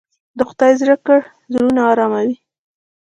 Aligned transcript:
د 0.37 0.39
خدای 0.49 0.73
ذکر 0.83 1.19
زړونه 1.53 1.81
اراموي. 1.91 2.33